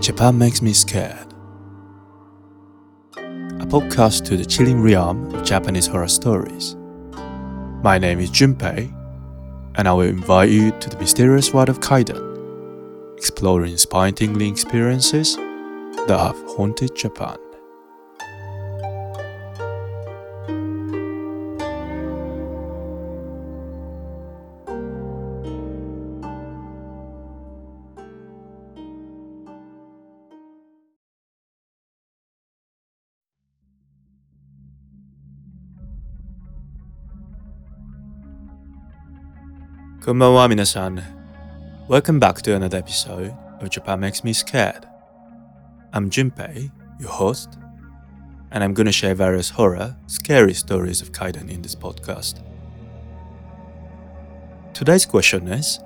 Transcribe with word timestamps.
Japan 0.00 0.38
Makes 0.38 0.60
Me 0.60 0.72
Scared. 0.72 1.32
A 3.16 3.66
podcast 3.66 4.24
to 4.24 4.36
the 4.36 4.44
chilling 4.44 4.80
realm 4.82 5.32
of 5.34 5.44
Japanese 5.44 5.86
horror 5.86 6.08
stories. 6.08 6.74
My 7.82 7.98
name 7.98 8.18
is 8.18 8.30
Junpei, 8.30 8.92
and 9.76 9.86
I 9.86 9.92
will 9.92 10.08
invite 10.08 10.50
you 10.50 10.72
to 10.72 10.90
the 10.90 10.98
mysterious 10.98 11.54
world 11.54 11.68
of 11.68 11.80
Kaidan, 11.80 13.16
exploring 13.16 13.76
spine 13.76 14.14
tingling 14.14 14.52
experiences 14.52 15.36
that 15.36 16.18
have 16.18 16.36
haunted 16.56 16.96
Japan. 16.96 17.36
Konbanwa 40.10 40.48
minasan. 40.48 41.04
Welcome 41.86 42.18
back 42.18 42.42
to 42.42 42.56
another 42.56 42.78
episode 42.78 43.32
of 43.60 43.70
Japan 43.70 44.00
Makes 44.00 44.24
Me 44.24 44.32
Scared. 44.32 44.84
I'm 45.92 46.10
Junpei, 46.10 46.72
your 46.98 47.10
host, 47.10 47.58
and 48.50 48.64
I'm 48.64 48.74
gonna 48.74 48.90
share 48.90 49.14
various 49.14 49.50
horror, 49.50 49.96
scary 50.08 50.52
stories 50.54 51.00
of 51.00 51.12
Kaidan 51.12 51.48
in 51.48 51.62
this 51.62 51.76
podcast. 51.76 52.42
Today's 54.74 55.06
question 55.06 55.46
is 55.46 55.78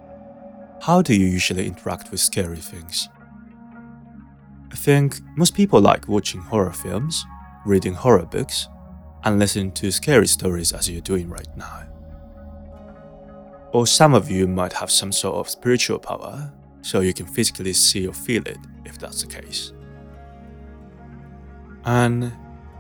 How 0.80 1.02
do 1.02 1.14
you 1.14 1.26
usually 1.26 1.66
interact 1.66 2.10
with 2.10 2.20
scary 2.20 2.62
things? 2.62 3.10
I 4.72 4.76
think 4.76 5.20
most 5.36 5.54
people 5.54 5.82
like 5.82 6.08
watching 6.08 6.40
horror 6.40 6.72
films, 6.72 7.26
reading 7.66 7.92
horror 7.92 8.24
books, 8.24 8.68
and 9.22 9.38
listening 9.38 9.72
to 9.72 9.92
scary 9.92 10.28
stories 10.28 10.72
as 10.72 10.88
you're 10.88 11.02
doing 11.02 11.28
right 11.28 11.54
now. 11.58 11.93
Or 13.74 13.88
some 13.88 14.14
of 14.14 14.30
you 14.30 14.46
might 14.46 14.72
have 14.74 14.88
some 14.88 15.10
sort 15.10 15.34
of 15.34 15.50
spiritual 15.50 15.98
power, 15.98 16.52
so 16.80 17.00
you 17.00 17.12
can 17.12 17.26
physically 17.26 17.72
see 17.72 18.06
or 18.06 18.12
feel 18.12 18.46
it 18.46 18.58
if 18.84 19.00
that's 19.00 19.22
the 19.22 19.26
case. 19.26 19.72
And 21.84 22.32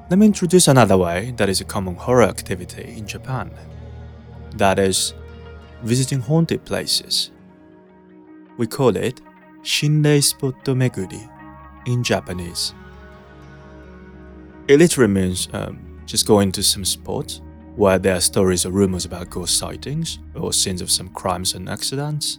let 0.08 0.20
me 0.20 0.26
introduce 0.26 0.68
another 0.68 0.96
way 0.96 1.34
that 1.36 1.48
is 1.48 1.60
a 1.60 1.64
common 1.64 1.96
horror 1.96 2.22
activity 2.22 2.94
in 2.96 3.08
Japan. 3.08 3.50
That 4.56 4.78
is 4.78 5.14
visiting 5.82 6.20
haunted 6.20 6.64
places. 6.64 7.32
We 8.56 8.68
call 8.68 8.94
it 8.94 9.20
Shinrei 9.62 10.22
Spot 10.22 10.54
Meguri 10.64 11.28
in 11.86 12.04
Japanese. 12.04 12.72
It 14.68 14.78
literally 14.78 15.12
means 15.12 15.48
um, 15.52 16.00
just 16.06 16.24
going 16.24 16.52
to 16.52 16.62
some 16.62 16.84
spot 16.84 17.40
where 17.76 17.98
there 17.98 18.16
are 18.16 18.20
stories 18.20 18.64
or 18.64 18.70
rumors 18.70 19.04
about 19.04 19.30
ghost 19.30 19.58
sightings 19.58 20.18
or 20.34 20.52
scenes 20.52 20.80
of 20.80 20.90
some 20.90 21.08
crimes 21.08 21.54
and 21.54 21.68
accidents. 21.68 22.38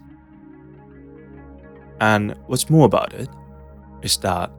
And 2.00 2.36
what's 2.47 2.69
more 2.69 2.86
about 2.86 3.14
it 3.14 3.30
is 4.02 4.17
that 4.17 4.52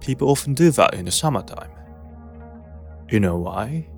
people 0.00 0.28
often 0.30 0.54
do 0.54 0.70
that 0.70 0.94
in 0.94 1.04
the 1.04 1.10
summertime. 1.10 1.70
You 3.08 3.20
know 3.20 3.38
why? 3.38 3.88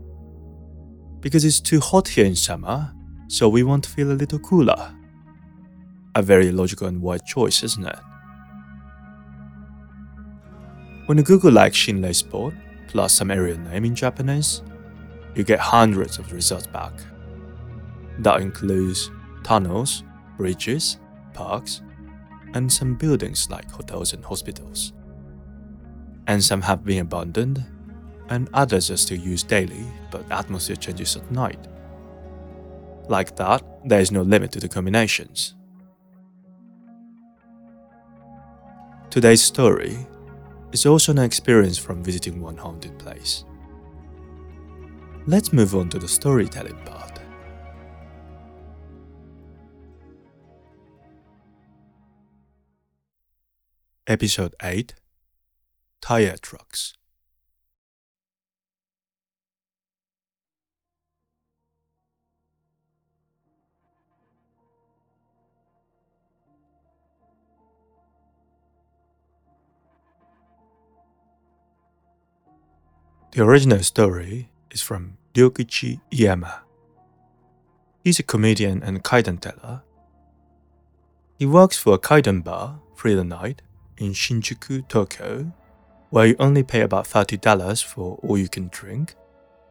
Because 1.20 1.44
it's 1.44 1.60
too 1.60 1.80
hot 1.80 2.08
here 2.08 2.24
in 2.24 2.34
summer, 2.34 2.92
so 3.28 3.48
we 3.48 3.62
want 3.62 3.84
to 3.84 3.90
feel 3.90 4.10
a 4.10 4.14
little 4.14 4.38
cooler. 4.38 4.94
A 6.14 6.22
very 6.22 6.50
logical 6.50 6.86
and 6.86 7.00
wise 7.00 7.22
choice, 7.22 7.62
isn't 7.62 7.86
it? 7.86 7.98
When 11.06 11.18
you 11.18 11.24
Google 11.24 11.52
like 11.52 11.72
Shinrei 11.72 12.14
Spot, 12.14 12.52
plus 12.88 13.14
some 13.14 13.30
area 13.30 13.56
name 13.56 13.84
in 13.84 13.94
Japanese, 13.94 14.62
you 15.34 15.44
get 15.44 15.58
hundreds 15.58 16.18
of 16.18 16.32
results 16.32 16.66
back. 16.66 16.92
That 18.18 18.40
includes 18.40 19.10
tunnels, 19.42 20.04
bridges, 20.36 20.98
parks, 21.32 21.82
and 22.54 22.70
some 22.70 22.94
buildings 22.94 23.48
like 23.50 23.70
hotels 23.70 24.12
and 24.12 24.24
hospitals. 24.24 24.92
And 26.26 26.42
some 26.42 26.62
have 26.62 26.84
been 26.84 27.00
abandoned, 27.00 27.64
and 28.28 28.48
others 28.54 28.90
are 28.90 28.96
still 28.96 29.18
used 29.18 29.48
daily, 29.48 29.84
but 30.10 30.30
atmosphere 30.30 30.76
changes 30.76 31.16
at 31.16 31.30
night. 31.30 31.68
Like 33.08 33.34
that, 33.36 33.62
there 33.84 34.00
is 34.00 34.12
no 34.12 34.22
limit 34.22 34.52
to 34.52 34.60
the 34.60 34.68
combinations. 34.68 35.54
Today's 39.10 39.42
story 39.42 40.06
is 40.72 40.86
also 40.86 41.12
an 41.12 41.18
experience 41.18 41.76
from 41.76 42.02
visiting 42.02 42.40
one 42.40 42.56
haunted 42.56 42.98
place. 42.98 43.44
Let's 45.24 45.52
move 45.52 45.76
on 45.76 45.88
to 45.90 46.00
the 46.00 46.08
storytelling 46.08 46.76
part. 46.84 47.20
Episode 54.08 54.56
8 54.60 54.94
Tire 56.00 56.36
Tracks 56.38 56.94
The 73.30 73.42
original 73.42 73.78
story 73.84 74.51
is 74.72 74.82
from 74.82 75.16
Ryokichi 75.34 76.00
Iyama. 76.10 76.60
He's 78.02 78.18
a 78.18 78.24
comedian 78.24 78.82
and 78.82 79.04
kaidan 79.04 79.40
teller. 79.40 79.82
He 81.38 81.46
works 81.46 81.76
for 81.76 81.94
a 81.94 81.98
kaidan 81.98 82.42
bar 82.42 82.80
through 82.96 83.16
the 83.16 83.24
night 83.24 83.62
in 83.98 84.12
Shinjuku, 84.12 84.88
Tokyo, 84.88 85.52
where 86.10 86.26
you 86.26 86.36
only 86.38 86.62
pay 86.62 86.80
about 86.80 87.04
$30 87.04 87.84
for 87.84 88.18
all 88.22 88.36
you 88.36 88.48
can 88.48 88.68
drink 88.68 89.14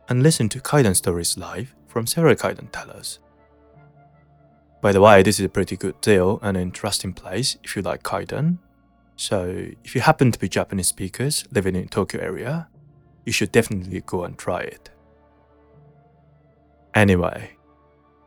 and 0.08 0.24
listen 0.24 0.50
to 0.50 0.60
kaidan 0.60 0.96
stories 0.96 1.38
live 1.38 1.76
from 1.88 2.08
several 2.08 2.36
kaidan 2.36 2.72
tellers. 2.72 3.20
By 4.82 4.92
the 4.92 5.02
way, 5.02 5.22
this 5.22 5.40
is 5.40 5.46
a 5.46 5.50
pretty 5.50 5.78
good 5.78 6.00
deal 6.02 6.40
and 6.42 6.58
an 6.58 6.64
interesting 6.64 7.14
place 7.14 7.58
if 7.64 7.76
you 7.76 7.82
like 7.82 8.02
kaidan. 8.04 8.58
So, 9.16 9.68
if 9.84 9.94
you 9.94 10.02
happen 10.02 10.32
to 10.32 10.40
be 10.40 10.50
Japanese 10.50 10.88
speakers 10.88 11.46
living 11.52 11.76
in 11.76 11.88
Tokyo 11.88 12.20
area, 12.20 12.68
you 13.26 13.32
should 13.32 13.52
definitely 13.52 14.02
go 14.02 14.24
and 14.24 14.38
try 14.38 14.62
it. 14.62 14.90
Anyway, 16.94 17.52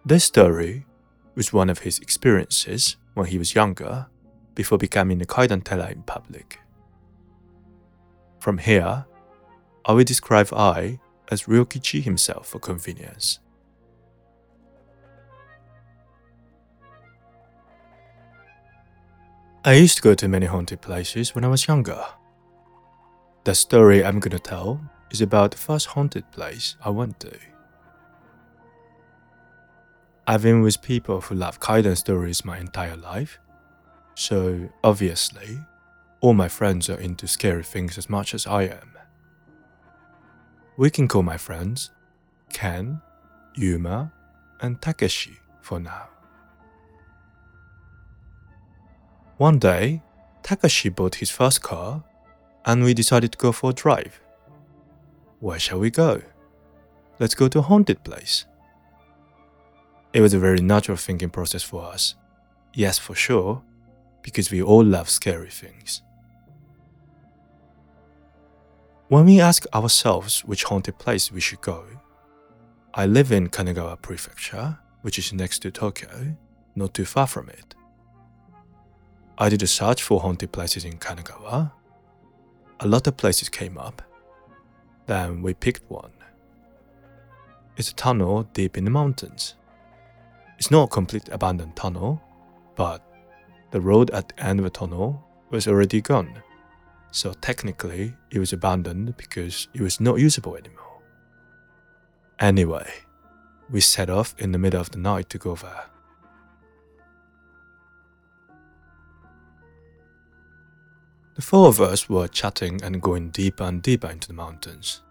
this 0.04 0.24
story 0.24 0.86
was 1.34 1.52
one 1.52 1.68
of 1.68 1.80
his 1.80 1.98
experiences 1.98 2.96
when 3.14 3.26
he 3.26 3.38
was 3.38 3.54
younger 3.54 4.06
before 4.54 4.78
becoming 4.78 5.20
a 5.20 5.24
kaidan 5.24 5.62
teller 5.62 5.88
in 5.90 6.02
public. 6.02 6.60
From 8.38 8.58
here, 8.58 9.06
I 9.84 9.92
will 9.92 10.04
describe 10.04 10.52
I 10.52 11.00
as 11.30 11.44
Ryokichi 11.44 12.02
himself 12.02 12.48
for 12.48 12.58
convenience. 12.58 13.40
I 19.64 19.72
used 19.72 19.96
to 19.96 20.02
go 20.02 20.14
to 20.14 20.28
many 20.28 20.44
haunted 20.44 20.82
places 20.82 21.34
when 21.34 21.42
I 21.42 21.48
was 21.48 21.66
younger. 21.66 22.04
The 23.44 23.54
story 23.54 24.02
I'm 24.02 24.20
gonna 24.20 24.38
tell 24.38 24.80
is 25.10 25.20
about 25.20 25.50
the 25.50 25.58
first 25.58 25.88
haunted 25.88 26.30
place 26.30 26.76
I 26.82 26.88
went 26.88 27.20
to. 27.20 27.38
I've 30.26 30.44
been 30.44 30.62
with 30.62 30.80
people 30.80 31.20
who 31.20 31.34
love 31.34 31.60
kaidan 31.60 31.94
stories 31.98 32.42
my 32.42 32.56
entire 32.58 32.96
life, 32.96 33.38
so 34.14 34.70
obviously, 34.82 35.58
all 36.22 36.32
my 36.32 36.48
friends 36.48 36.88
are 36.88 36.98
into 36.98 37.28
scary 37.28 37.62
things 37.62 37.98
as 37.98 38.08
much 38.08 38.32
as 38.32 38.46
I 38.46 38.62
am. 38.62 38.96
We 40.78 40.88
can 40.88 41.06
call 41.06 41.22
my 41.22 41.36
friends 41.36 41.90
Ken, 42.50 43.02
Yuma, 43.56 44.10
and 44.62 44.80
Takeshi 44.80 45.38
for 45.60 45.78
now. 45.78 46.08
One 49.36 49.58
day, 49.58 50.02
Takashi 50.42 50.94
bought 50.94 51.16
his 51.16 51.30
first 51.30 51.60
car 51.60 52.04
and 52.66 52.82
we 52.82 52.94
decided 52.94 53.32
to 53.32 53.38
go 53.38 53.52
for 53.52 53.70
a 53.70 53.74
drive. 53.74 54.20
Where 55.40 55.58
shall 55.58 55.78
we 55.78 55.90
go? 55.90 56.22
Let's 57.18 57.34
go 57.34 57.48
to 57.48 57.58
a 57.58 57.62
haunted 57.62 58.02
place. 58.04 58.46
It 60.12 60.20
was 60.20 60.34
a 60.34 60.38
very 60.38 60.60
natural 60.60 60.96
thinking 60.96 61.30
process 61.30 61.62
for 61.62 61.82
us. 61.82 62.14
Yes, 62.72 62.98
for 62.98 63.14
sure, 63.14 63.62
because 64.22 64.50
we 64.50 64.62
all 64.62 64.84
love 64.84 65.08
scary 65.10 65.50
things. 65.50 66.02
When 69.08 69.26
we 69.26 69.40
ask 69.40 69.66
ourselves 69.74 70.44
which 70.44 70.64
haunted 70.64 70.98
place 70.98 71.30
we 71.30 71.40
should 71.40 71.60
go, 71.60 71.84
I 72.94 73.06
live 73.06 73.32
in 73.32 73.48
Kanagawa 73.48 74.00
Prefecture, 74.00 74.78
which 75.02 75.18
is 75.18 75.32
next 75.32 75.58
to 75.60 75.70
Tokyo, 75.70 76.36
not 76.74 76.94
too 76.94 77.04
far 77.04 77.26
from 77.26 77.48
it. 77.48 77.74
I 79.36 79.48
did 79.48 79.62
a 79.62 79.66
search 79.66 80.02
for 80.02 80.20
haunted 80.20 80.52
places 80.52 80.84
in 80.84 80.98
Kanagawa. 80.98 81.72
A 82.80 82.88
lot 82.88 83.06
of 83.06 83.16
places 83.16 83.48
came 83.48 83.78
up. 83.78 84.02
Then 85.06 85.42
we 85.42 85.54
picked 85.54 85.90
one. 85.90 86.12
It's 87.76 87.90
a 87.90 87.94
tunnel 87.94 88.44
deep 88.52 88.76
in 88.76 88.84
the 88.84 88.90
mountains. 88.90 89.54
It's 90.58 90.70
not 90.70 90.84
a 90.84 90.88
complete 90.88 91.28
abandoned 91.30 91.76
tunnel, 91.76 92.22
but 92.76 93.02
the 93.70 93.80
road 93.80 94.10
at 94.10 94.28
the 94.28 94.44
end 94.44 94.60
of 94.60 94.64
the 94.64 94.70
tunnel 94.70 95.24
was 95.50 95.66
already 95.66 96.00
gone. 96.00 96.42
So 97.10 97.32
technically, 97.32 98.14
it 98.30 98.38
was 98.38 98.52
abandoned 98.52 99.16
because 99.16 99.68
it 99.72 99.80
was 99.80 100.00
not 100.00 100.18
usable 100.18 100.56
anymore. 100.56 101.00
Anyway, 102.40 102.90
we 103.70 103.80
set 103.80 104.10
off 104.10 104.34
in 104.38 104.52
the 104.52 104.58
middle 104.58 104.80
of 104.80 104.90
the 104.90 104.98
night 104.98 105.28
to 105.30 105.38
go 105.38 105.54
there. 105.54 105.84
The 111.34 111.42
four 111.42 111.68
of 111.68 111.80
us 111.80 112.08
were 112.08 112.28
chatting 112.28 112.82
and 112.82 113.02
going 113.02 113.30
deeper 113.30 113.64
and 113.64 113.82
deeper 113.82 114.08
into 114.08 114.28
the 114.28 114.34
mountains. 114.34 115.02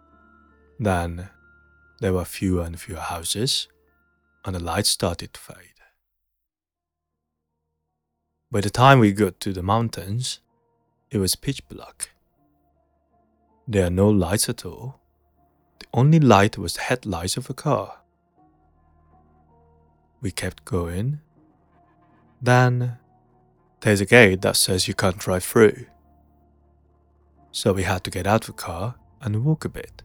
Then 0.80 1.30
there 2.00 2.14
were 2.14 2.26
fewer 2.26 2.64
and 2.64 2.80
fewer 2.80 3.00
houses, 3.00 3.68
and 4.46 4.56
the 4.56 4.64
lights 4.64 4.90
started 4.90 5.34
to 5.34 5.40
fade. 5.40 5.58
By 8.50 8.62
the 8.62 8.70
time 8.70 9.00
we 9.00 9.12
got 9.12 9.40
to 9.42 9.52
the 9.52 9.64
mountains, 9.64 10.40
it 11.10 11.18
was 11.18 11.36
pitch 11.36 11.68
black. 11.68 12.12
There 13.68 13.88
are 13.88 13.90
no 13.90 14.10
lights 14.10 14.48
at 14.48 14.66
all. 14.66 15.00
The 15.80 15.88
only 15.94 16.20
light 16.20 16.58
was 16.58 16.76
the 16.76 16.82
headlights 16.82 17.36
of 17.36 17.50
a 17.50 17.54
car. 17.54 18.00
We 20.22 20.32
kept 20.32 20.64
going. 20.64 21.20
Then 22.42 22.98
there's 23.82 24.02
a 24.02 24.06
gate 24.06 24.42
that 24.44 24.56
says 24.56 24.88
you 24.88 24.94
can't 24.94 25.18
drive 25.18 25.44
through. 25.44 25.86
So 27.54 27.72
we 27.72 27.84
had 27.84 28.04
to 28.04 28.10
get 28.10 28.26
out 28.26 28.50
of 28.50 28.56
the 28.56 28.62
car 28.62 28.96
and 29.22 29.46
walk 29.46 29.64
a 29.64 29.70
bit. 29.70 30.02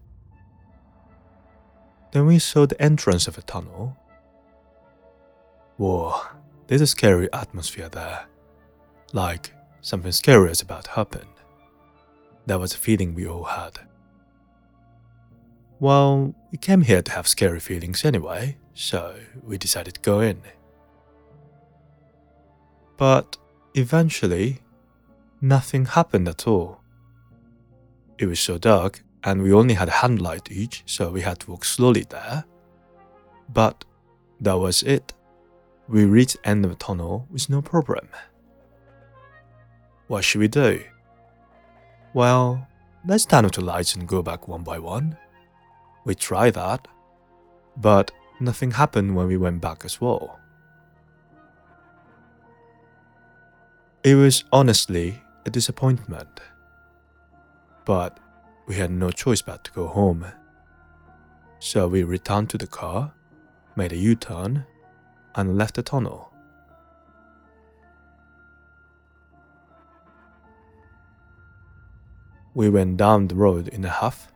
Then 2.13 2.27
we 2.27 2.39
saw 2.39 2.67
the 2.67 2.81
entrance 2.81 3.27
of 3.27 3.39
a 3.39 3.43
tunnel. 3.43 3.97
Whoa, 5.79 6.21
there's 6.67 6.83
a 6.83 6.87
scary 6.87 7.33
atmosphere 7.33 7.89
there. 7.89 8.27
Like 9.15 9.55
something 9.81 10.13
scary 10.13 10.51
is 10.51 10.61
about 10.61 10.85
to 10.85 10.91
happen. 10.91 11.27
That 12.45 12.61
was 12.61 12.75
a 12.75 12.79
feeling 12.79 13.15
we 13.15 13.27
all 13.27 13.45
had. 13.45 13.79
Well, 15.81 16.35
we 16.53 16.59
came 16.59 16.83
here 16.83 17.01
to 17.01 17.13
have 17.13 17.27
scary 17.27 17.61
feelings 17.61 18.05
anyway, 18.05 18.59
so 18.75 19.17
we 19.43 19.57
decided 19.57 19.95
to 19.95 20.01
go 20.01 20.21
in. 20.21 20.43
But 22.99 23.39
eventually, 23.73 24.59
nothing 25.41 25.87
happened 25.87 26.29
at 26.29 26.47
all. 26.47 26.81
It 28.19 28.27
was 28.27 28.41
so 28.41 28.59
dark, 28.59 29.03
and 29.23 29.43
we 29.43 29.53
only 29.53 29.75
had 29.75 29.89
a 29.89 29.93
handlight 29.93 30.51
each, 30.51 30.83
so 30.87 31.11
we 31.11 31.21
had 31.21 31.39
to 31.41 31.51
walk 31.53 31.65
slowly 31.65 32.05
there. 32.09 32.45
But 33.49 33.85
that 34.41 34.59
was 34.59 34.83
it. 34.83 35.13
We 35.89 36.05
reached 36.05 36.37
end 36.45 36.65
of 36.65 36.71
the 36.73 36.77
tunnel 36.77 37.27
with 37.31 37.49
no 37.49 37.63
problem. 37.63 38.09
What 40.09 40.25
should 40.25 40.41
we 40.41 40.49
do? 40.49 40.83
Well, 42.13 42.67
let's 43.07 43.25
turn 43.25 43.45
off 43.45 43.53
the 43.53 43.61
lights 43.61 43.95
and 43.95 44.09
go 44.09 44.23
back 44.23 44.49
one 44.49 44.63
by 44.63 44.79
one. 44.79 45.17
We 46.05 46.15
tried 46.15 46.55
that, 46.55 46.89
but 47.77 48.11
nothing 48.41 48.73
happened 48.73 49.15
when 49.15 49.29
we 49.29 49.37
went 49.37 49.61
back 49.61 49.85
as 49.85 50.01
well. 50.01 50.41
It 54.03 54.15
was 54.15 54.45
honestly 54.53 55.23
a 55.47 55.51
disappointment. 55.51 56.41
But 57.89 58.21
we 58.67 58.75
had 58.75 58.91
no 58.91 59.11
choice 59.11 59.41
but 59.41 59.65
to 59.65 59.73
go 59.73 59.87
home. 59.87 60.27
So 61.59 61.89
we 61.89 62.03
returned 62.03 62.51
to 62.51 62.59
the 62.59 62.67
car, 62.67 63.15
made 63.77 63.93
a 63.93 63.97
U 63.97 64.15
turn, 64.15 64.67
and 65.35 65.57
left 65.57 65.77
the 65.77 65.83
tunnel. 65.83 66.31
We 72.53 72.69
went 72.69 72.99
down 72.99 73.29
the 73.29 73.37
road 73.37 73.69
in 73.69 73.87
a 73.87 73.89
huff 73.89 74.31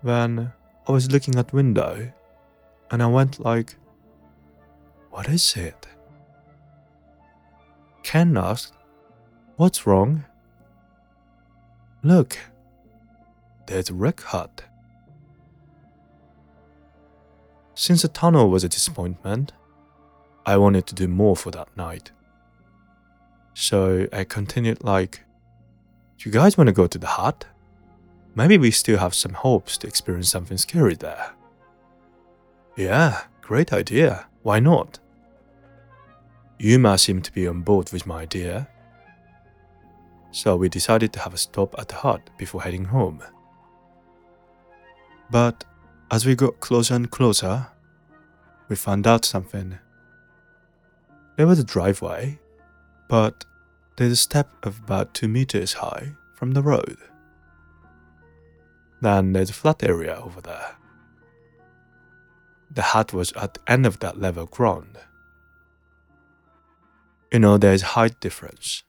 when 0.00 0.50
I 0.88 0.92
was 0.92 1.12
looking 1.12 1.36
at 1.36 1.52
window 1.52 2.10
and 2.90 3.02
I 3.02 3.06
went 3.08 3.40
like, 3.40 3.76
What 5.10 5.28
is 5.28 5.54
it? 5.54 5.86
Ken 8.02 8.38
asked, 8.38 8.72
What's 9.56 9.86
wrong? 9.86 10.24
Look, 12.02 12.38
a 13.70 13.94
wreck 13.94 14.20
hut. 14.20 14.64
Since 17.74 18.02
the 18.02 18.08
tunnel 18.08 18.50
was 18.50 18.64
a 18.64 18.68
disappointment, 18.68 19.52
I 20.46 20.56
wanted 20.56 20.86
to 20.86 20.94
do 20.94 21.08
more 21.08 21.36
for 21.36 21.50
that 21.50 21.74
night. 21.76 22.12
So 23.54 24.06
I 24.12 24.24
continued 24.24 24.84
like, 24.84 25.22
Do 26.18 26.28
you 26.28 26.32
guys 26.32 26.56
want 26.56 26.68
to 26.68 26.72
go 26.72 26.86
to 26.86 26.98
the 26.98 27.06
hut? 27.06 27.46
Maybe 28.34 28.58
we 28.58 28.70
still 28.70 28.98
have 28.98 29.14
some 29.14 29.32
hopes 29.32 29.78
to 29.78 29.86
experience 29.86 30.28
something 30.28 30.56
scary 30.58 30.94
there. 30.94 31.32
Yeah, 32.76 33.22
great 33.40 33.72
idea. 33.72 34.26
Why 34.42 34.60
not? 34.60 34.98
Yuma 36.58 36.98
seemed 36.98 37.24
to 37.24 37.32
be 37.32 37.46
on 37.46 37.62
board 37.62 37.92
with 37.92 38.06
my 38.06 38.22
idea, 38.22 38.68
so 40.30 40.56
we 40.56 40.68
decided 40.68 41.12
to 41.12 41.20
have 41.20 41.34
a 41.34 41.38
stop 41.38 41.74
at 41.78 41.88
the 41.88 41.94
hut 41.96 42.30
before 42.36 42.62
heading 42.62 42.86
home. 42.86 43.22
But 45.30 45.64
as 46.10 46.26
we 46.26 46.34
got 46.34 46.60
closer 46.60 46.94
and 46.94 47.10
closer, 47.10 47.66
we 48.68 48.76
found 48.76 49.06
out 49.06 49.24
something. 49.24 49.78
There 51.36 51.46
was 51.46 51.58
a 51.58 51.64
driveway, 51.64 52.38
but 53.08 53.44
there's 53.96 54.12
a 54.12 54.16
step 54.16 54.48
of 54.62 54.78
about 54.80 55.14
2 55.14 55.28
meters 55.28 55.74
high 55.74 56.12
from 56.34 56.52
the 56.52 56.62
road. 56.62 56.98
Then 59.00 59.32
there's 59.32 59.50
a 59.50 59.54
flat 59.54 59.82
area 59.82 60.14
over 60.16 60.40
there. 60.40 60.76
The 62.70 62.82
hut 62.82 63.12
was 63.12 63.32
at 63.32 63.54
the 63.54 63.60
end 63.70 63.86
of 63.86 63.98
that 64.00 64.18
level 64.18 64.46
ground. 64.46 64.98
You 67.32 67.38
know, 67.40 67.58
there's 67.58 67.82
height 67.82 68.18
difference. 68.20 68.82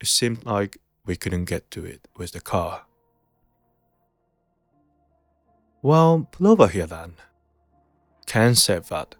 It 0.00 0.06
seemed 0.06 0.44
like 0.44 0.78
we 1.04 1.16
couldn't 1.16 1.46
get 1.46 1.70
to 1.72 1.84
it 1.84 2.08
with 2.16 2.32
the 2.32 2.40
car. 2.40 2.86
Well, 5.82 6.26
pull 6.30 6.48
over 6.48 6.68
here 6.68 6.86
then. 6.86 7.14
Ken 8.26 8.54
said 8.54 8.84
that. 8.84 9.14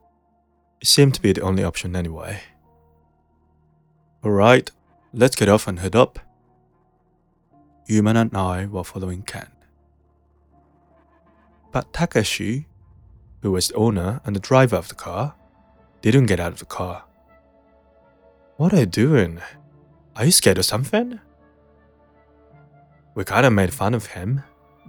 It 0.80 0.86
seemed 0.86 1.14
to 1.14 1.22
be 1.22 1.32
the 1.32 1.40
only 1.42 1.64
option 1.64 1.94
anyway. 1.96 2.40
Alright, 4.24 4.70
let's 5.12 5.36
get 5.36 5.48
off 5.48 5.68
and 5.68 5.78
head 5.78 5.94
up. 5.94 6.18
Yuma 7.86 8.14
and 8.14 8.36
I 8.36 8.66
were 8.66 8.84
following 8.84 9.22
Ken. 9.22 9.48
But 11.72 11.92
Takeshi, 11.92 12.66
who 13.42 13.52
was 13.52 13.68
the 13.68 13.74
owner 13.74 14.20
and 14.24 14.34
the 14.34 14.40
driver 14.40 14.76
of 14.76 14.88
the 14.88 14.94
car, 14.94 15.34
didn't 16.02 16.26
get 16.26 16.40
out 16.40 16.52
of 16.52 16.58
the 16.58 16.66
car. 16.66 17.04
What 18.56 18.72
are 18.74 18.80
you 18.80 18.86
doing? 18.86 19.40
Are 20.16 20.24
you 20.24 20.32
scared 20.32 20.58
of 20.58 20.64
something? 20.64 21.20
We 23.14 23.24
kinda 23.24 23.50
made 23.50 23.72
fun 23.72 23.94
of 23.94 24.06
him, 24.06 24.42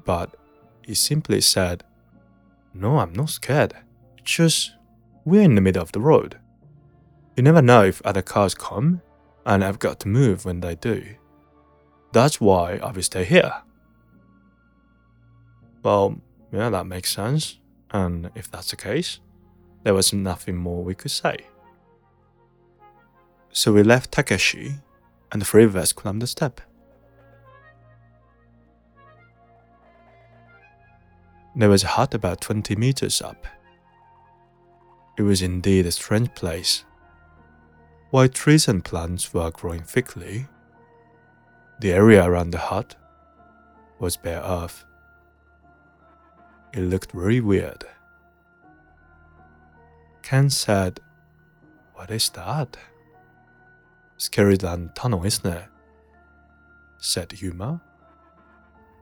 but 0.03 0.35
he 0.89 0.95
simply 0.95 1.39
said, 1.39 1.83
No, 2.73 2.97
I'm 2.97 3.13
not 3.13 3.29
scared. 3.29 3.75
It's 4.17 4.31
just 4.31 4.71
we're 5.23 5.43
in 5.43 5.53
the 5.53 5.61
middle 5.61 5.83
of 5.83 5.91
the 5.91 5.99
road. 5.99 6.39
You 7.37 7.43
never 7.43 7.61
know 7.61 7.83
if 7.83 8.01
other 8.03 8.23
cars 8.23 8.55
come, 8.55 9.03
and 9.45 9.63
I've 9.63 9.77
got 9.77 9.99
to 9.99 10.07
move 10.07 10.45
when 10.45 10.61
they 10.61 10.73
do. 10.73 11.03
That's 12.11 12.41
why 12.41 12.77
I 12.77 12.91
will 12.91 13.03
stay 13.03 13.23
here. 13.23 13.53
Well, 15.83 16.19
yeah, 16.51 16.71
that 16.71 16.87
makes 16.87 17.11
sense. 17.11 17.59
And 17.91 18.31
if 18.33 18.49
that's 18.49 18.71
the 18.71 18.75
case, 18.75 19.19
there 19.83 19.93
was 19.93 20.11
nothing 20.11 20.55
more 20.55 20.83
we 20.83 20.95
could 20.95 21.11
say. 21.11 21.37
So 23.51 23.73
we 23.73 23.83
left 23.83 24.11
Takeshi, 24.11 24.79
and 25.31 25.39
the 25.39 25.45
three 25.45 25.65
of 25.65 25.75
us 25.75 25.93
climbed 25.93 26.23
the 26.23 26.27
step. 26.27 26.61
There 31.55 31.69
was 31.69 31.83
a 31.83 31.87
hut 31.87 32.13
about 32.13 32.41
20 32.41 32.75
meters 32.75 33.21
up. 33.21 33.45
It 35.17 35.23
was 35.23 35.41
indeed 35.41 35.85
a 35.85 35.91
strange 35.91 36.33
place. 36.35 36.85
While 38.11 38.29
trees 38.29 38.67
and 38.67 38.83
plants 38.83 39.33
were 39.33 39.51
growing 39.51 39.83
thickly, 39.83 40.47
the 41.79 41.91
area 41.91 42.23
around 42.23 42.51
the 42.51 42.57
hut 42.57 42.95
was 43.99 44.17
bare 44.17 44.41
earth. 44.41 44.85
It 46.73 46.81
looked 46.81 47.11
very 47.11 47.41
weird. 47.41 47.83
Ken 50.21 50.49
said, 50.49 50.99
What 51.95 52.11
is 52.11 52.29
that? 52.29 52.77
scary 54.17 54.57
than 54.57 54.91
tunnel, 54.95 55.25
isn't 55.25 55.45
it? 55.45 55.65
said 56.97 57.41
Yuma. 57.41 57.81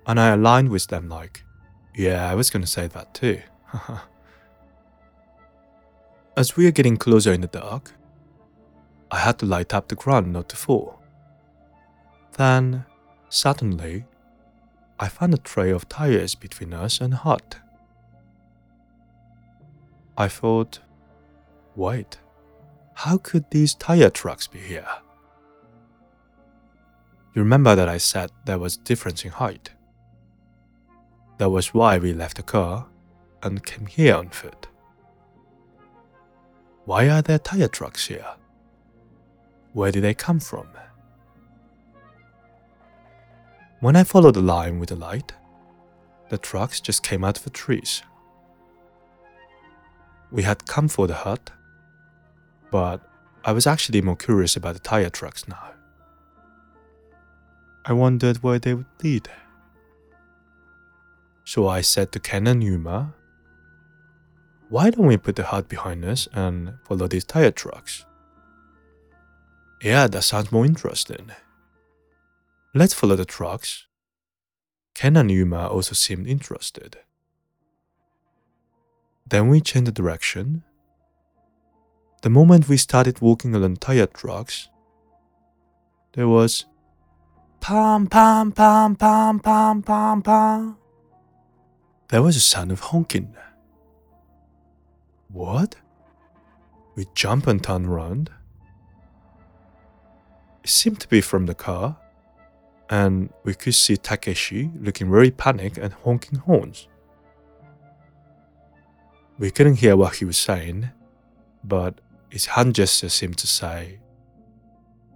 And 0.06 0.20
I 0.20 0.30
aligned 0.30 0.70
with 0.70 0.88
them 0.88 1.10
like, 1.10 1.44
yeah, 1.98 2.30
I 2.30 2.36
was 2.36 2.51
gonna 2.51 2.68
say 2.68 2.86
that 2.88 3.13
too. 3.16 3.42
As 6.38 6.56
we 6.56 6.68
are 6.68 6.72
getting 6.72 6.96
closer 6.96 7.34
in 7.34 7.42
the 7.42 7.48
dark, 7.48 7.92
I 9.10 9.18
had 9.18 9.39
to 9.39 9.48
light 9.48 9.74
up 9.74 9.88
the 9.88 9.96
ground 9.96 10.32
not 10.32 10.48
to 10.50 10.56
fall. 10.56 11.01
Then, 12.34 12.86
suddenly, 13.30 14.06
I 15.00 15.08
found 15.08 15.34
a 15.34 15.38
tray 15.38 15.72
of 15.72 15.89
tires 15.89 16.36
between 16.36 16.72
us 16.72 17.01
and 17.01 17.13
the 17.13 17.18
hut. 17.18 17.58
I 20.16 20.27
thought, 20.27 20.80
wait, 21.75 22.20
how 22.94 23.18
could 23.18 23.50
these 23.50 23.74
tire 23.74 24.12
tracks 24.12 24.46
be 24.46 24.60
here? 24.60 24.88
You 27.34 27.42
remember 27.42 27.75
that 27.75 27.89
I 27.89 27.98
said 27.98 28.32
there 28.46 28.60
was 28.60 28.77
difference 28.77 29.25
in 29.25 29.32
height. 29.32 29.72
That 31.38 31.50
was 31.50 31.74
why 31.74 31.98
we 31.98 32.13
left 32.13 32.38
the 32.38 32.44
car 32.44 32.88
and 33.44 33.65
came 33.65 33.86
here 33.86 34.15
on 34.15 34.29
foot. 34.29 34.67
Why 36.86 37.10
are 37.10 37.22
there 37.22 37.39
tire 37.39 37.67
tracks 37.67 38.08
here? 38.08 38.25
Where 39.74 39.91
did 39.91 40.03
they 40.03 40.13
come 40.13 40.39
from? 40.39 40.67
When 43.79 43.96
I 43.96 44.03
followed 44.03 44.34
the 44.34 44.41
line 44.41 44.79
with 44.79 44.89
the 44.89 44.96
light, 44.96 45.34
the 46.29 46.38
tracks 46.38 46.79
just 46.82 47.03
came 47.03 47.24
out 47.24 47.38
of 47.38 47.44
the 47.44 47.51
trees. 47.51 48.01
We 50.32 50.44
had 50.44 50.65
come 50.65 50.88
for 50.88 51.06
the 51.06 51.13
hut, 51.13 51.51
but 52.72 53.01
I 53.46 53.51
was 53.51 53.67
actually 53.67 54.01
more 54.01 54.15
curious 54.15 54.56
about 54.56 54.74
the 54.74 54.79
tire 54.79 55.10
tracks 55.10 55.48
now. 55.48 55.72
I 57.86 57.94
wondered 57.94 58.44
where 58.44 58.60
they 58.60 58.74
would 58.74 58.88
lead. 59.03 59.29
So 61.48 61.66
I 61.66 61.80
said 61.80 62.12
to 62.12 62.20
Ken 62.20 62.46
and 62.46 62.62
Yuma, 62.62 63.13
Why 64.68 64.89
don't 64.89 65.08
we 65.08 65.16
put 65.16 65.38
the 65.38 65.46
hut 65.46 65.70
behind 65.70 66.04
us 66.04 66.27
and 66.34 66.74
follow 66.84 67.08
these 67.08 67.24
tire 67.24 67.51
tracks? 67.51 68.06
Yeah, 69.82 70.08
that 70.08 70.24
sounds 70.24 70.51
more 70.51 70.66
interesting. 70.66 71.32
Let's 72.75 72.94
follow 72.94 73.16
the 73.16 73.24
tracks. 73.24 73.86
Ken 74.94 75.16
and 75.16 75.32
Yuma 75.32 75.68
also 75.68 75.94
seemed 75.94 76.27
interested. 76.27 76.98
Then 79.25 79.48
we 79.48 79.62
changed 79.62 79.88
the 79.88 79.94
direction. 79.94 80.63
The 82.24 82.30
moment 82.30 82.68
we 82.68 82.75
started 82.75 83.22
walking 83.22 83.56
along 83.56 83.77
tire 83.77 84.08
tracks, 84.08 84.68
there 86.12 86.27
was 86.27 86.66
pam 87.62 88.08
pam 88.08 88.51
pam 88.51 88.98
pam 88.98 89.39
pam 89.39 89.82
pam 89.82 90.22
pam 90.22 90.77
there 92.09 92.21
was 92.21 92.35
a 92.35 92.41
sound 92.41 92.71
of 92.71 92.79
honking. 92.79 93.35
What? 95.29 95.75
We 96.95 97.05
jumped 97.13 97.47
and 97.47 97.63
turned 97.63 97.87
around. 97.87 98.29
It 100.63 100.69
seemed 100.69 100.99
to 101.01 101.07
be 101.07 101.21
from 101.21 101.45
the 101.45 101.53
car, 101.53 101.97
and 102.89 103.29
we 103.43 103.53
could 103.53 103.75
see 103.75 103.97
Takeshi 103.97 104.71
looking 104.79 105.11
very 105.11 105.31
panicked 105.31 105.77
and 105.77 105.93
honking 105.93 106.39
horns. 106.39 106.87
We 109.37 109.51
couldn't 109.51 109.75
hear 109.75 109.95
what 109.95 110.15
he 110.15 110.25
was 110.25 110.37
saying, 110.37 110.89
but 111.63 112.01
his 112.29 112.47
hand 112.47 112.75
gesture 112.75 113.09
seemed 113.09 113.37
to 113.39 113.47
say, 113.47 113.99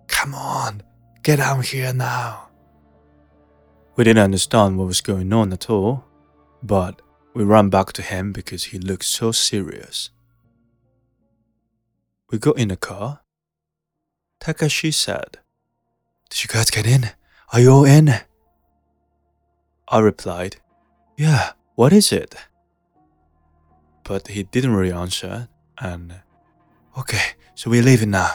Come 0.08 0.36
on, 0.36 0.84
get 1.24 1.40
out 1.40 1.66
here 1.66 1.94
now. 1.94 2.50
We 3.96 4.04
didn't 4.04 4.24
understand 4.24 4.78
what 4.78 4.88
was 4.88 5.02
going 5.02 5.34
on 5.34 5.52
at 5.52 5.70
all, 5.70 6.06
but 6.64 7.02
we 7.34 7.44
ran 7.44 7.70
back 7.70 7.94
to 7.94 8.02
him 8.02 8.32
because 8.32 8.66
he 8.66 8.80
looked 8.80 9.06
so 9.06 9.32
serious. 9.32 10.10
We 12.30 12.38
got 12.38 12.58
in 12.58 12.70
the 12.70 12.78
car. 12.78 13.22
Takashi 14.40 14.94
said, 14.94 15.38
Did 16.30 16.44
you 16.44 16.48
guys 16.48 16.70
get 16.70 16.88
in? 16.88 17.12
Are 17.54 17.60
you 17.60 17.72
all 17.72 17.86
in? 17.86 18.14
I 19.88 20.00
replied, 20.00 20.58
Yeah, 21.18 21.52
what 21.76 21.94
is 21.94 22.12
it? 22.12 22.36
But 24.04 24.30
he 24.30 24.44
didn't 24.44 24.74
really 24.74 24.94
answer, 24.94 25.48
and 25.80 26.22
okay, 26.98 27.34
so 27.56 27.70
we're 27.70 27.84
leaving 27.84 28.12
now. 28.12 28.30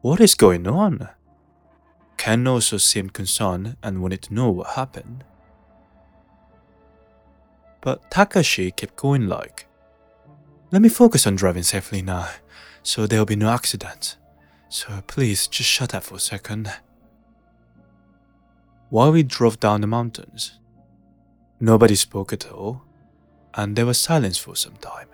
What 0.00 0.20
is 0.20 0.34
going 0.34 0.66
on? 0.66 1.08
Ken 2.16 2.46
also 2.46 2.76
seemed 2.76 3.12
concerned 3.12 3.76
and 3.82 4.02
wanted 4.02 4.22
to 4.22 4.34
know 4.34 4.50
what 4.50 4.70
happened. 4.70 5.24
But 7.82 8.10
Takashi 8.10 8.74
kept 8.74 8.96
going 8.96 9.26
like, 9.26 9.66
Let 10.70 10.80
me 10.80 10.88
focus 10.88 11.26
on 11.26 11.36
driving 11.36 11.64
safely 11.64 12.00
now, 12.00 12.28
so 12.82 13.06
there'll 13.06 13.26
be 13.26 13.36
no 13.36 13.50
accidents. 13.50 14.16
So 14.68 15.02
please 15.06 15.48
just 15.48 15.68
shut 15.68 15.94
up 15.94 16.04
for 16.04 16.14
a 16.14 16.20
second. 16.20 16.72
While 18.88 19.12
we 19.12 19.22
drove 19.22 19.58
down 19.58 19.80
the 19.80 19.86
mountains, 19.86 20.58
nobody 21.60 21.96
spoke 21.96 22.32
at 22.32 22.50
all, 22.50 22.82
and 23.54 23.74
there 23.74 23.86
was 23.86 23.98
silence 23.98 24.38
for 24.38 24.54
some 24.54 24.76
time. 24.76 25.08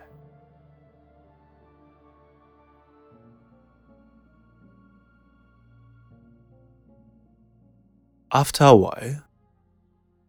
After 8.31 8.65
a 8.65 8.77
while, 8.77 9.23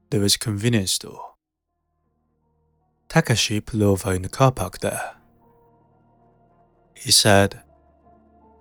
there 0.09 0.21
was 0.21 0.35
a 0.35 0.39
convenience 0.39 0.93
store. 0.93 1.28
Takashi 3.09 3.65
pulled 3.65 3.81
over 3.81 4.13
in 4.13 4.21
the 4.21 4.29
car 4.29 4.51
park 4.51 4.79
there. 4.79 5.15
He 6.93 7.11
said, 7.11 7.63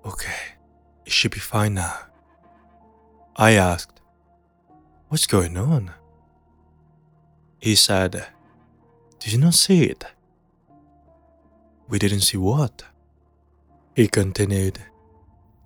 Okay, 0.06 0.56
it 1.04 1.12
should 1.12 1.32
be 1.32 1.38
fine 1.38 1.74
now. 1.74 1.98
I 3.36 3.52
asked, 3.52 4.00
What's 5.08 5.26
going 5.26 5.58
on? 5.58 5.90
He 7.58 7.74
said, 7.74 8.26
Did 9.18 9.32
you 9.32 9.38
not 9.38 9.52
see 9.52 9.84
it? 9.84 10.06
We 11.86 11.98
didn't 11.98 12.22
see 12.22 12.38
what? 12.38 12.84
He 13.94 14.08
continued, 14.08 14.78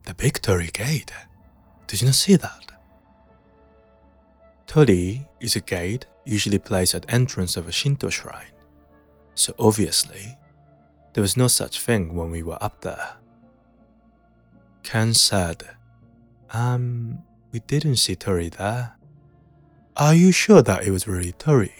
The 0.06 0.14
big 0.14 0.40
torii 0.42 0.70
gate. 0.72 1.12
Did 1.86 2.00
you 2.00 2.06
not 2.06 2.16
see 2.16 2.34
that? 2.34 2.72
Torii 4.66 5.28
is 5.38 5.54
a 5.54 5.60
gate 5.60 6.06
usually 6.24 6.58
placed 6.58 6.96
at 6.96 7.12
entrance 7.12 7.56
of 7.56 7.68
a 7.68 7.72
Shinto 7.72 8.08
shrine 8.08 8.51
so 9.34 9.54
obviously, 9.58 10.36
there 11.12 11.22
was 11.22 11.36
no 11.36 11.48
such 11.48 11.80
thing 11.80 12.14
when 12.14 12.30
we 12.30 12.42
were 12.42 12.58
up 12.62 12.80
there. 12.82 13.16
Ken 14.82 15.14
said, 15.14 15.70
Um, 16.52 17.22
we 17.52 17.60
didn't 17.60 17.96
see 17.96 18.16
Torii 18.16 18.50
there. 18.50 18.96
Are 19.96 20.14
you 20.14 20.32
sure 20.32 20.62
that 20.62 20.84
it 20.86 20.90
was 20.90 21.06
really 21.06 21.32
Torii? 21.32 21.74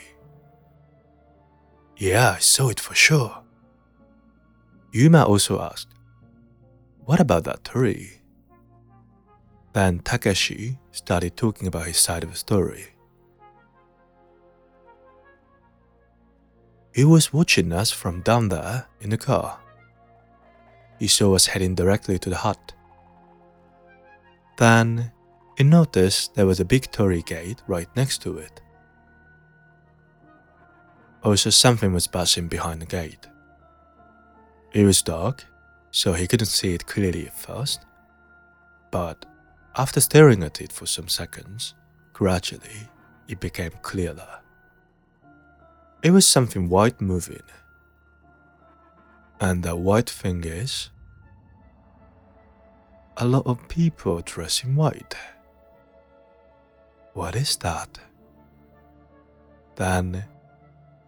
Yeah, 1.97 2.35
I 2.37 2.39
saw 2.39 2.69
it 2.69 2.81
for 2.81 2.95
sure. 2.95 3.43
Yuma 4.93 5.25
also 5.25 5.61
asked, 5.61 5.89
What 7.05 7.21
about 7.21 7.45
that 7.45 7.65
Torii? 7.65 8.21
Then 9.73 10.01
Takashi 10.01 10.79
started 10.91 11.37
talking 11.37 11.67
about 11.67 11.87
his 11.87 11.97
side 11.97 12.25
of 12.25 12.31
the 12.31 12.37
story. 12.37 12.92
He 16.95 17.05
was 17.05 17.33
watching 17.33 17.73
us 17.73 17.91
from 17.91 18.21
down 18.21 18.49
there 18.49 18.87
in 19.01 19.11
the 19.11 19.17
car. 19.17 19.59
He 20.99 21.09
saw 21.09 21.35
us 21.35 21.47
heading 21.47 21.75
directly 21.75 22.19
to 22.19 22.29
the 22.31 22.37
hut. 22.37 22.73
Then 24.59 25.11
he 25.57 25.65
noticed 25.65 26.35
there 26.35 26.47
was 26.47 26.61
a 26.61 26.65
big 26.65 26.91
torii 26.91 27.23
gate 27.23 27.63
right 27.67 27.89
next 27.97 28.23
to 28.23 28.37
it. 28.39 28.61
Oh, 31.25 31.31
also, 31.31 31.51
something 31.51 31.93
was 31.93 32.07
buzzing 32.07 32.49
behind 32.49 32.83
the 32.83 32.87
gate. 32.87 33.27
It 34.73 34.85
was 34.85 35.03
dark, 35.03 35.47
so 35.91 36.13
he 36.13 36.27
couldn't 36.27 36.47
see 36.47 36.75
it 36.75 36.87
clearly 36.87 37.27
at 37.27 37.39
first. 37.39 37.87
But 38.91 39.25
after 39.77 40.01
staring 40.01 40.43
at 40.43 40.61
it 40.61 40.73
for 40.73 40.87
some 40.87 41.09
seconds, 41.09 41.75
gradually 42.13 42.91
it 43.29 43.41
became 43.41 43.73
clearer. 43.83 44.42
It 46.03 46.11
was 46.11 46.27
something 46.27 46.69
white 46.69 47.01
moving. 47.01 47.43
And 49.41 49.63
that 49.63 49.79
white 49.79 50.11
thing 50.11 50.45
is 50.45 50.91
a 53.17 53.25
lot 53.27 53.47
of 53.47 53.69
people 53.69 54.21
dressed 54.21 54.65
in 54.65 54.75
white. 54.77 55.15
What 57.15 57.37
is 57.37 57.57
that? 57.59 57.99
Then 59.77 60.25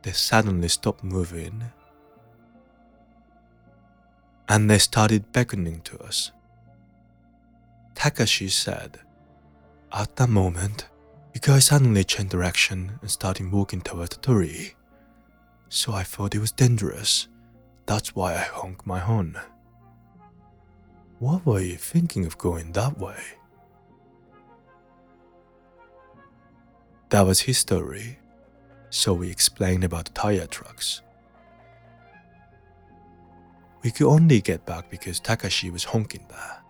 they 0.03 0.13
suddenly 0.13 0.69
stopped 0.69 1.03
moving 1.03 1.65
and 4.49 4.71
they 4.71 4.79
started 4.79 5.33
beckoning 5.33 5.81
to 5.83 5.99
us 6.01 6.31
Takashi 7.95 8.51
said, 8.51 8.99
At 9.93 10.17
that 10.17 10.29
moment, 10.29 10.89
you 11.33 11.41
guys 11.41 11.67
suddenly 11.67 12.05
changed 12.05 12.33
direction 12.33 12.99
and 13.01 13.11
started 13.11 13.51
walking 13.51 13.81
toward 13.81 14.11
the 14.11 14.17
torii. 14.17 14.75
So 15.75 15.93
I 15.93 16.05
thought 16.05 16.37
it 16.37 16.39
was 16.39 16.53
dangerous. 16.53 17.27
That's 17.87 18.15
why 18.15 18.35
I 18.35 18.43
honked 18.43 18.87
my 18.87 19.01
horn. 19.01 19.37
What 21.19 21.45
were 21.45 21.59
you 21.59 21.75
thinking 21.77 22.27
of 22.27 22.39
going 22.39 22.71
that 22.73 22.97
way? 22.97 23.19
That 27.09 27.23
was 27.23 27.41
his 27.41 27.59
story, 27.59 28.21
so 28.91 29.15
we 29.15 29.29
explained 29.29 29.83
about 29.83 30.05
the 30.05 30.13
tire 30.13 30.47
tracks. 30.47 31.03
We 33.83 33.91
could 33.91 34.07
only 34.07 34.41
get 34.41 34.65
back 34.65 34.89
because 34.89 35.21
Takashi 35.21 35.73
was 35.73 35.83
honking 35.83 36.27
there. 36.29 36.63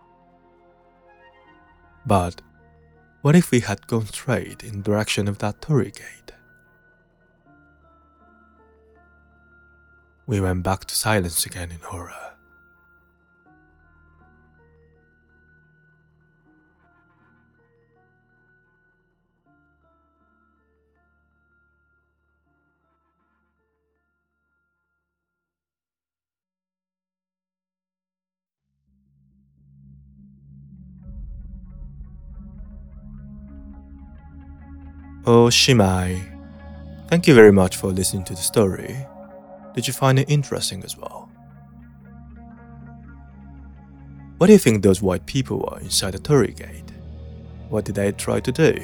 But 2.06 2.40
what 3.20 3.37
if 3.37 3.50
we 3.50 3.61
had 3.61 3.87
gone 3.87 4.06
straight 4.06 4.64
in 4.64 4.78
the 4.78 4.82
direction 4.82 5.28
of 5.28 5.37
that 5.40 5.61
torii 5.61 5.90
gate? 5.90 6.24
We 10.26 10.40
went 10.40 10.62
back 10.62 10.87
to 10.87 10.95
silence 10.95 11.45
again 11.45 11.71
in 11.71 11.81
horror. 11.81 12.14
Oh, 35.26 35.49
Shimai, 35.49 36.21
thank 37.09 37.26
you 37.26 37.35
very 37.35 37.52
much 37.52 37.76
for 37.76 37.88
listening 37.88 38.25
to 38.25 38.35
the 38.35 38.40
story. 38.40 39.07
Did 39.75 39.87
you 39.87 39.93
find 39.93 40.19
it 40.19 40.31
interesting 40.31 40.85
as 40.85 40.97
well? 40.97 41.31
What 44.38 44.49
do 44.49 44.52
you 44.52 44.59
think 44.59 44.83
those 44.83 45.02
white 45.02 45.26
people 45.26 45.59
were 45.61 45.81
inside 45.81 46.12
the 46.12 46.19
torii 46.19 46.52
gate? 46.52 46.93
What 47.69 47.85
did 47.85 47.95
they 47.95 48.12
try 48.12 48.40
to 48.40 48.52
do? 48.52 48.76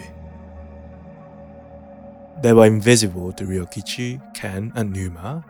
They 2.43 2.53
were 2.53 2.67
invisible 2.67 3.33
to 3.33 3.45
Ryokichi, 3.45 4.35
Ken, 4.35 4.73
and 4.75 4.97
Yuma, 4.97 5.45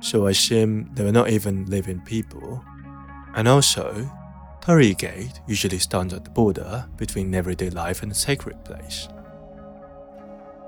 so 0.00 0.26
I 0.26 0.30
assume 0.30 0.90
they 0.94 1.04
were 1.04 1.12
not 1.12 1.30
even 1.30 1.66
living 1.66 2.00
people. 2.00 2.64
And 3.34 3.46
also, 3.46 4.10
Torii 4.60 4.94
Gate 4.94 5.40
usually 5.46 5.78
stands 5.78 6.12
at 6.12 6.24
the 6.24 6.30
border 6.30 6.86
between 6.96 7.34
everyday 7.34 7.70
life 7.70 8.02
and 8.02 8.10
a 8.10 8.14
sacred 8.14 8.64
place. 8.64 9.08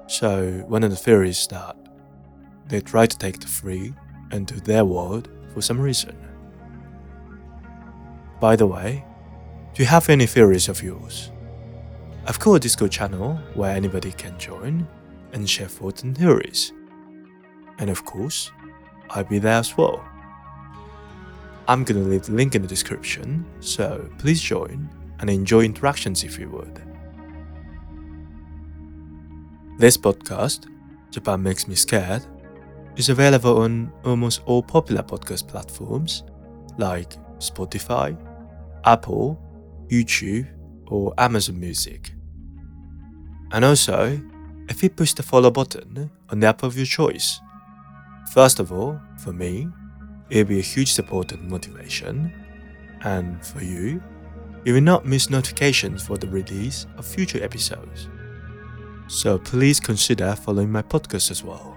So, 0.06 0.64
one 0.68 0.84
of 0.84 0.90
the 0.90 0.96
theories 0.96 1.46
that 1.48 1.76
they 2.66 2.80
try 2.80 3.06
to 3.06 3.18
take 3.18 3.40
the 3.40 3.48
free 4.30 4.36
into 4.36 4.60
their 4.60 4.84
world 4.84 5.28
for 5.52 5.60
some 5.60 5.80
reason. 5.80 6.16
By 8.40 8.56
the 8.56 8.66
way, 8.66 9.04
do 9.74 9.82
you 9.82 9.88
have 9.88 10.08
any 10.08 10.26
theories 10.26 10.68
of 10.68 10.82
yours? 10.82 11.30
I've 12.26 12.38
got 12.38 12.54
a 12.54 12.60
Discord 12.60 12.90
channel 12.90 13.38
where 13.54 13.74
anybody 13.74 14.12
can 14.12 14.38
join 14.38 14.86
and 15.32 15.48
share 15.48 15.68
thoughts 15.68 16.02
and 16.02 16.16
theories. 16.16 16.72
And 17.78 17.90
of 17.90 18.04
course, 18.04 18.50
I'll 19.10 19.24
be 19.24 19.38
there 19.38 19.58
as 19.58 19.76
well. 19.76 20.02
I'm 21.66 21.84
gonna 21.84 22.00
leave 22.00 22.24
the 22.24 22.32
link 22.32 22.54
in 22.54 22.62
the 22.62 22.68
description, 22.68 23.44
so 23.60 24.08
please 24.18 24.40
join 24.40 24.88
and 25.20 25.30
enjoy 25.30 25.62
interactions 25.62 26.22
if 26.24 26.38
you 26.38 26.50
would. 26.50 26.82
This 29.78 29.96
podcast, 29.96 30.66
Japan 31.10 31.42
Makes 31.42 31.66
Me 31.66 31.74
Scared, 31.74 32.24
is 32.96 33.08
available 33.08 33.58
on 33.58 33.92
almost 34.04 34.42
all 34.46 34.62
popular 34.62 35.02
podcast 35.02 35.48
platforms 35.48 36.24
like 36.78 37.14
Spotify, 37.38 38.16
Apple, 38.84 39.40
YouTube, 39.88 40.48
or 40.86 41.12
Amazon 41.18 41.58
Music. 41.58 42.12
And 43.52 43.64
also, 43.64 44.20
if 44.68 44.82
you 44.82 44.90
push 44.90 45.12
the 45.12 45.22
follow 45.22 45.50
button 45.50 46.10
on 46.30 46.40
the 46.40 46.46
app 46.46 46.62
of 46.62 46.76
your 46.76 46.86
choice. 46.86 47.40
First 48.32 48.58
of 48.58 48.72
all, 48.72 49.00
for 49.18 49.32
me, 49.32 49.68
it'll 50.30 50.48
be 50.48 50.58
a 50.58 50.62
huge 50.62 50.92
support 50.92 51.32
and 51.32 51.48
motivation. 51.48 52.32
And 53.02 53.44
for 53.44 53.62
you, 53.62 54.02
you 54.64 54.72
will 54.72 54.80
not 54.80 55.04
miss 55.04 55.28
notifications 55.28 56.06
for 56.06 56.16
the 56.16 56.26
release 56.28 56.86
of 56.96 57.04
future 57.04 57.42
episodes. 57.44 58.08
So 59.08 59.38
please 59.38 59.78
consider 59.78 60.34
following 60.34 60.72
my 60.72 60.82
podcast 60.82 61.30
as 61.30 61.44
well. 61.44 61.73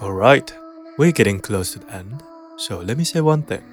Alright, 0.00 0.52
we're 0.98 1.12
getting 1.12 1.40
close 1.40 1.72
to 1.72 1.78
the 1.78 1.90
end, 1.90 2.22
so 2.58 2.80
let 2.80 2.98
me 2.98 3.04
say 3.04 3.22
one 3.22 3.42
thing. 3.42 3.64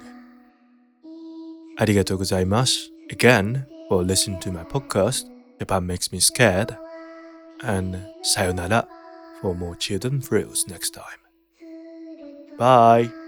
Arigatou 1.78 2.16
gozaimasu 2.16 2.88
again 3.10 3.66
for 3.88 4.02
listening 4.02 4.40
to 4.40 4.50
my 4.50 4.64
podcast, 4.64 5.28
Japan 5.58 5.86
Makes 5.86 6.12
Me 6.12 6.20
Scared, 6.20 6.78
and 7.62 8.06
sayonara 8.22 8.88
for 9.42 9.54
more 9.54 9.76
children 9.76 10.22
thrills 10.22 10.64
next 10.66 10.90
time. 10.90 11.20
Bye! 12.56 13.23